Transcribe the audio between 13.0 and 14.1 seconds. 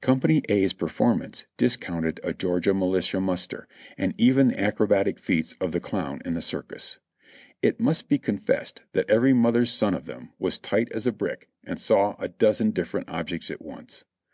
ent objects at once.